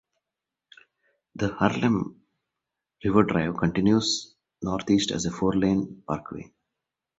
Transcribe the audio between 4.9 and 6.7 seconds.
as a four-lane parkway.